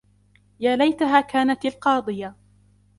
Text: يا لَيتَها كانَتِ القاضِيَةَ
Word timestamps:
يا 0.59 0.75
لَيتَها 0.75 1.21
كانَتِ 1.21 1.65
القاضِيَةَ 1.65 2.35